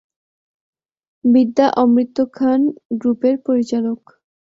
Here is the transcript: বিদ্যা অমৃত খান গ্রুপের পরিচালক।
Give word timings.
বিদ্যা 1.25 1.67
অমৃত 1.81 2.17
খান 2.33 2.61
গ্রুপের 2.99 3.35
পরিচালক। 3.45 4.01